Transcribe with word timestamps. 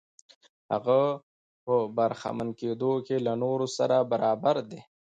هغه 0.71 0.99
په 1.65 1.75
برخمن 1.97 2.49
کېدو 2.59 2.91
کې 3.05 3.17
له 3.25 3.33
نورو 3.43 3.67
سره 3.77 3.97
برابر 4.11 4.55
دی. 4.69 4.81